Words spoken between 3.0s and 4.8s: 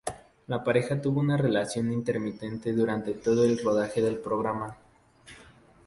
todo el rodaje del programa.